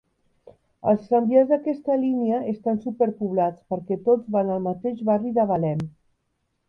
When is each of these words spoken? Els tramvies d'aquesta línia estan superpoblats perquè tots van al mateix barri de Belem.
Els 0.91 1.03
tramvies 1.09 1.51
d'aquesta 1.51 1.97
línia 2.05 2.39
estan 2.53 2.81
superpoblats 2.85 3.63
perquè 3.75 3.99
tots 4.09 4.35
van 4.37 4.51
al 4.57 4.65
mateix 4.71 5.05
barri 5.11 5.35
de 5.41 5.47
Belem. 5.53 5.85